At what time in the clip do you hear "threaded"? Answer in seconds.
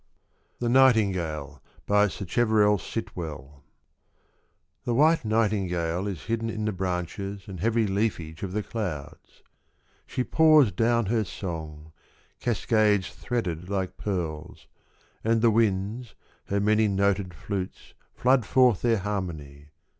13.11-13.69